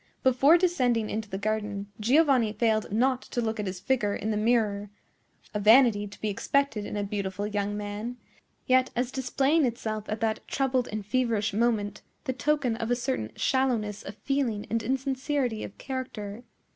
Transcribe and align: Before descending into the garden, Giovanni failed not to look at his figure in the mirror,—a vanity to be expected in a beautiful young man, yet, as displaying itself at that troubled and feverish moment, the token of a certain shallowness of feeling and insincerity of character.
Before 0.23 0.57
descending 0.57 1.11
into 1.11 1.29
the 1.29 1.37
garden, 1.37 1.91
Giovanni 1.99 2.53
failed 2.53 2.91
not 2.91 3.21
to 3.21 3.39
look 3.39 3.59
at 3.59 3.67
his 3.67 3.79
figure 3.79 4.15
in 4.15 4.31
the 4.31 4.35
mirror,—a 4.35 5.59
vanity 5.59 6.07
to 6.07 6.19
be 6.19 6.27
expected 6.27 6.87
in 6.87 6.97
a 6.97 7.03
beautiful 7.03 7.45
young 7.45 7.77
man, 7.77 8.17
yet, 8.65 8.89
as 8.95 9.11
displaying 9.11 9.63
itself 9.63 10.05
at 10.09 10.19
that 10.21 10.39
troubled 10.47 10.89
and 10.91 11.05
feverish 11.05 11.53
moment, 11.53 12.01
the 12.23 12.33
token 12.33 12.75
of 12.77 12.89
a 12.89 12.95
certain 12.95 13.31
shallowness 13.35 14.01
of 14.01 14.15
feeling 14.15 14.65
and 14.71 14.81
insincerity 14.81 15.63
of 15.63 15.77
character. 15.77 16.45